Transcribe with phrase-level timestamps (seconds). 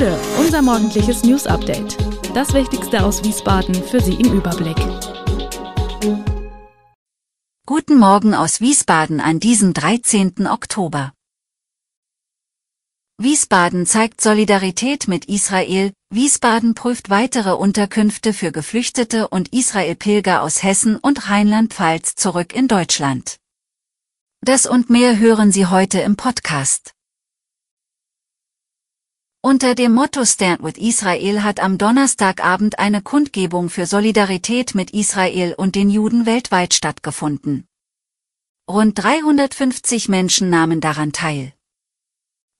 [0.00, 1.98] Gude, unser morgendliches News Update.
[2.34, 4.78] Das Wichtigste aus Wiesbaden für Sie im Überblick.
[7.66, 10.46] Guten Morgen aus Wiesbaden an diesem 13.
[10.46, 11.12] Oktober.
[13.18, 15.92] Wiesbaden zeigt Solidarität mit Israel.
[16.08, 23.36] Wiesbaden prüft weitere Unterkünfte für Geflüchtete und Israel-Pilger aus Hessen und Rheinland-Pfalz zurück in Deutschland.
[24.40, 26.94] Das und mehr hören Sie heute im Podcast.
[29.42, 35.54] Unter dem Motto Stand with Israel hat am Donnerstagabend eine Kundgebung für Solidarität mit Israel
[35.56, 37.66] und den Juden weltweit stattgefunden.
[38.68, 41.54] Rund 350 Menschen nahmen daran teil.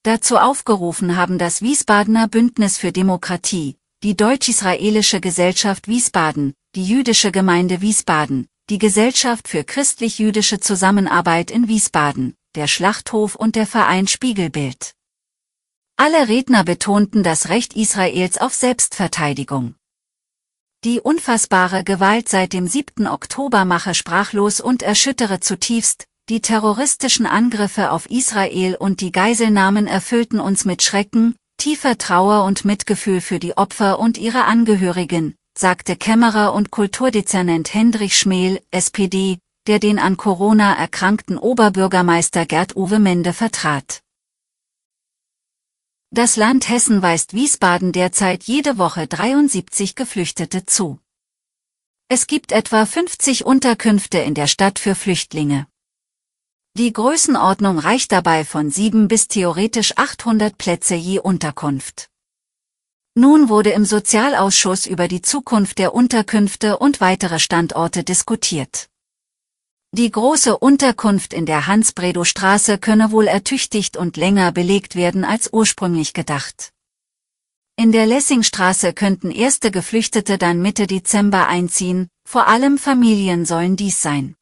[0.05, 7.83] Dazu aufgerufen haben das Wiesbadener Bündnis für Demokratie, die Deutsch-Israelische Gesellschaft Wiesbaden, die Jüdische Gemeinde
[7.83, 14.95] Wiesbaden, die Gesellschaft für christlich-jüdische Zusammenarbeit in Wiesbaden, der Schlachthof und der Verein Spiegelbild.
[16.03, 19.75] Alle Redner betonten das Recht Israels auf Selbstverteidigung.
[20.83, 23.07] Die unfassbare Gewalt seit dem 7.
[23.07, 30.41] Oktober mache sprachlos und erschüttere zutiefst, die terroristischen Angriffe auf Israel und die Geiselnahmen erfüllten
[30.41, 36.55] uns mit Schrecken, tiefer Trauer und Mitgefühl für die Opfer und ihre Angehörigen, sagte Kämmerer
[36.55, 44.01] und Kulturdezernent Hendrich Schmel, SPD, der den an Corona erkrankten Oberbürgermeister Gerd-Uwe Mende vertrat.
[46.12, 50.98] Das Land Hessen weist Wiesbaden derzeit jede Woche 73 Geflüchtete zu.
[52.08, 55.69] Es gibt etwa 50 Unterkünfte in der Stadt für Flüchtlinge.
[56.77, 62.08] Die Größenordnung reicht dabei von sieben bis theoretisch 800 Plätze je Unterkunft.
[63.14, 68.89] Nun wurde im Sozialausschuss über die Zukunft der Unterkünfte und weitere Standorte diskutiert.
[69.92, 76.12] Die große Unterkunft in der Hans-Bredow-Straße könne wohl ertüchtigt und länger belegt werden als ursprünglich
[76.12, 76.72] gedacht.
[77.74, 84.00] In der Lessingstraße könnten erste Geflüchtete dann Mitte Dezember einziehen, vor allem Familien sollen dies
[84.00, 84.36] sein.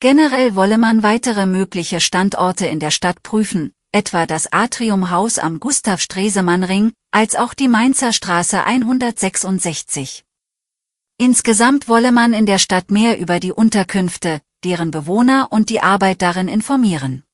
[0.00, 6.92] Generell wolle man weitere mögliche Standorte in der Stadt prüfen, etwa das Atriumhaus am Gustav-Stresemann-Ring,
[7.12, 10.24] als auch die Mainzer Straße 166.
[11.20, 16.22] Insgesamt wolle man in der Stadt mehr über die Unterkünfte, deren Bewohner und die Arbeit
[16.22, 17.24] darin informieren.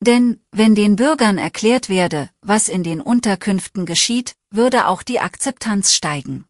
[0.00, 5.92] Denn, wenn den Bürgern erklärt werde, was in den Unterkünften geschieht, würde auch die Akzeptanz
[5.92, 6.46] steigen.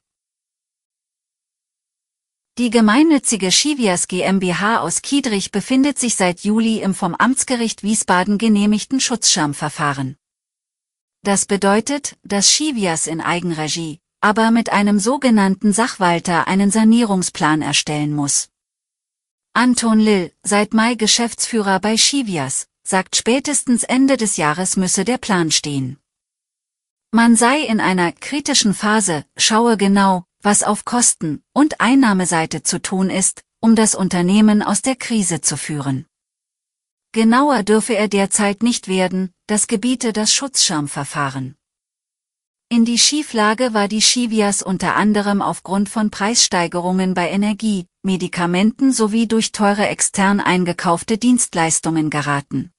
[2.56, 9.00] Die gemeinnützige Schivias GmbH aus Kiedrich befindet sich seit Juli im vom Amtsgericht Wiesbaden genehmigten
[9.00, 10.16] Schutzschirmverfahren.
[11.24, 18.48] Das bedeutet, dass Schivias in Eigenregie, aber mit einem sogenannten Sachwalter einen Sanierungsplan erstellen muss.
[19.52, 25.50] Anton Lill, seit Mai Geschäftsführer bei Schivias, sagt spätestens Ende des Jahres müsse der Plan
[25.50, 25.98] stehen.
[27.10, 33.10] Man sei in einer kritischen Phase, schaue genau, was auf Kosten- und Einnahmeseite zu tun
[33.10, 36.06] ist, um das Unternehmen aus der Krise zu führen.
[37.12, 41.57] Genauer dürfe er derzeit nicht werden, das gebiete das Schutzschirmverfahren.
[42.70, 49.26] In die Schieflage war die Schivias unter anderem aufgrund von Preissteigerungen bei Energie, Medikamenten sowie
[49.26, 52.70] durch teure extern eingekaufte Dienstleistungen geraten.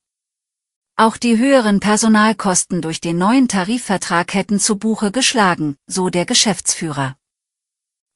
[0.96, 7.18] Auch die höheren Personalkosten durch den neuen Tarifvertrag hätten zu Buche geschlagen, so der Geschäftsführer.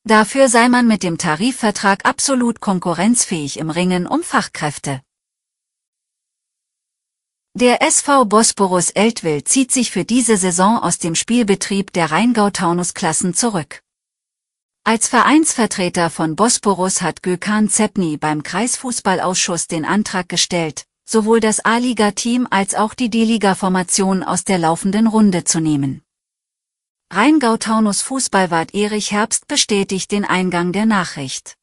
[0.03, 5.01] Dafür sei man mit dem Tarifvertrag absolut konkurrenzfähig im Ringen um Fachkräfte.
[7.55, 13.83] Der SV Bosporus Eltville zieht sich für diese Saison aus dem Spielbetrieb der Rheingau-Taunus-Klassen zurück.
[14.83, 22.47] Als Vereinsvertreter von Bosporus hat Gökhan Zepni beim Kreisfußballausschuss den Antrag gestellt, sowohl das A-Liga-Team
[22.49, 26.01] als auch die D-Liga-Formation aus der laufenden Runde zu nehmen.
[27.13, 31.55] Rheingau-Taunus Fußballwart Erich Herbst bestätigt den Eingang der Nachricht.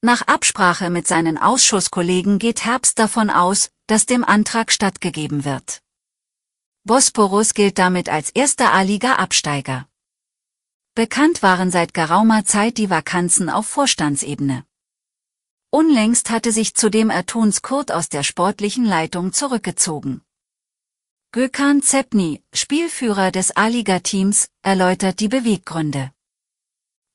[0.00, 5.82] Nach Absprache mit seinen Ausschusskollegen geht Herbst davon aus, dass dem Antrag stattgegeben wird.
[6.84, 9.88] Bosporus gilt damit als erster A-Liga-Absteiger.
[10.94, 14.64] Bekannt waren seit geraumer Zeit die Vakanzen auf Vorstandsebene.
[15.70, 20.22] Unlängst hatte sich zudem Ertuns Kurt aus der sportlichen Leitung zurückgezogen.
[21.32, 26.12] Gökhan Zepni, Spielführer des A-Liga-Teams, erläutert die Beweggründe.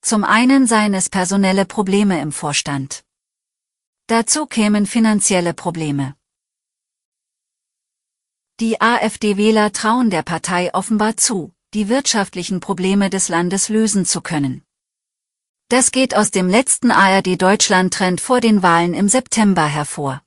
[0.01, 3.03] Zum einen seien es personelle Probleme im Vorstand.
[4.07, 6.15] Dazu kämen finanzielle Probleme.
[8.59, 14.63] Die AfD-Wähler trauen der Partei offenbar zu, die wirtschaftlichen Probleme des Landes lösen zu können.
[15.69, 20.21] Das geht aus dem letzten ARD Deutschland-Trend vor den Wahlen im September hervor.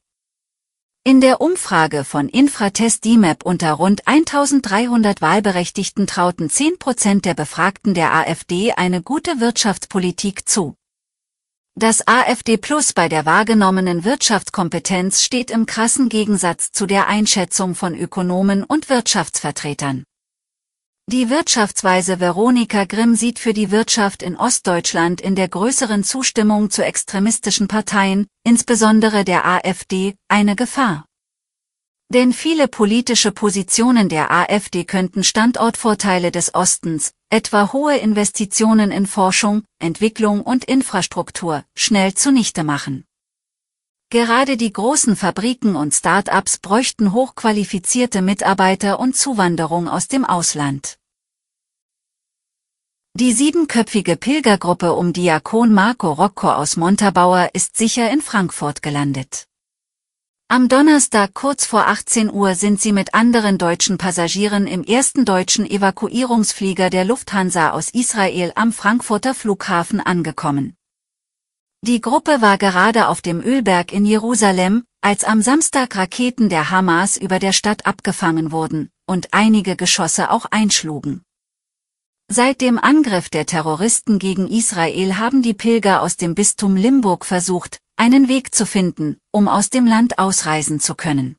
[1.07, 7.93] In der Umfrage von Infratest DIMAP unter rund 1300 Wahlberechtigten trauten 10 Prozent der Befragten
[7.93, 10.77] der AfD eine gute Wirtschaftspolitik zu.
[11.77, 17.97] Das AfD Plus bei der wahrgenommenen Wirtschaftskompetenz steht im krassen Gegensatz zu der Einschätzung von
[17.97, 20.05] Ökonomen und Wirtschaftsvertretern.
[21.11, 26.85] Die Wirtschaftsweise Veronika Grimm sieht für die Wirtschaft in Ostdeutschland in der größeren Zustimmung zu
[26.85, 31.07] extremistischen Parteien, insbesondere der AfD, eine Gefahr.
[32.15, 39.65] Denn viele politische Positionen der AfD könnten Standortvorteile des Ostens, etwa hohe Investitionen in Forschung,
[39.81, 43.05] Entwicklung und Infrastruktur, schnell zunichte machen.
[44.11, 50.99] Gerade die großen Fabriken und Start-ups bräuchten hochqualifizierte Mitarbeiter und Zuwanderung aus dem Ausland.
[53.15, 59.49] Die siebenköpfige Pilgergruppe um Diakon Marco Rocco aus Montabaur ist sicher in Frankfurt gelandet.
[60.49, 65.65] Am Donnerstag kurz vor 18 Uhr sind sie mit anderen deutschen Passagieren im ersten deutschen
[65.65, 70.77] Evakuierungsflieger der Lufthansa aus Israel am Frankfurter Flughafen angekommen.
[71.81, 77.17] Die Gruppe war gerade auf dem Ölberg in Jerusalem, als am Samstag Raketen der Hamas
[77.17, 81.23] über der Stadt abgefangen wurden und einige Geschosse auch einschlugen.
[82.31, 87.81] Seit dem Angriff der Terroristen gegen Israel haben die Pilger aus dem Bistum Limburg versucht,
[87.97, 91.37] einen Weg zu finden, um aus dem Land ausreisen zu können.